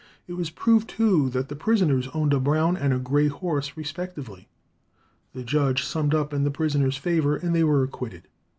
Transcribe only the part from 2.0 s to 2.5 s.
owned a